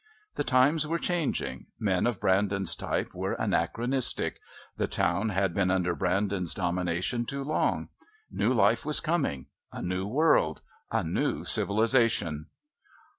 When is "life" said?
8.51-8.83